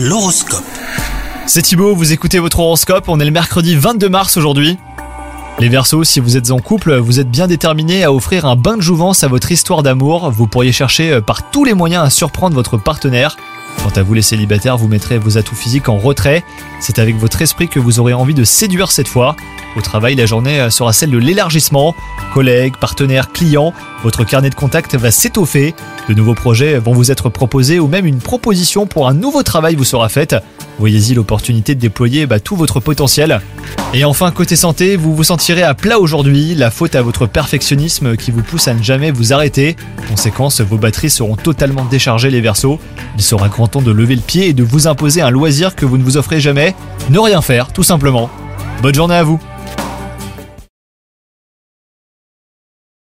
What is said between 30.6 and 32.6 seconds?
Voyez-y l'opportunité de déployer bah, tout